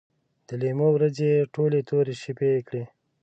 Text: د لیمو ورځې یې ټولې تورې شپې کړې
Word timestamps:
د 0.47 0.49
لیمو 0.61 0.87
ورځې 0.95 1.27
یې 1.33 1.49
ټولې 1.53 1.79
تورې 1.89 2.15
شپې 2.23 2.51
کړې 2.67 2.83